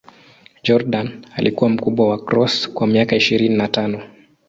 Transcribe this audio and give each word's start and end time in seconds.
Jordan 0.63 1.25
alikuwa 1.35 1.69
mkubwa 1.69 2.09
wa 2.09 2.17
Cross 2.25 2.69
kwa 2.69 2.87
miaka 2.87 3.15
ishirini 3.15 3.55
na 3.55 3.67
tano. 3.67 4.03